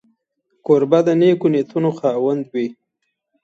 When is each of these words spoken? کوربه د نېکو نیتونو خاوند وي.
کوربه 0.65 0.99
د 1.07 1.09
نېکو 1.19 1.47
نیتونو 1.53 1.89
خاوند 1.99 2.43
وي. 2.53 2.67